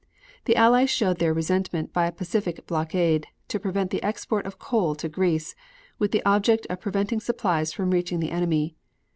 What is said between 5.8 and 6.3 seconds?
with the